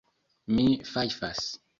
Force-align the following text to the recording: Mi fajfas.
Mi 0.59 0.65
fajfas. 0.93 1.47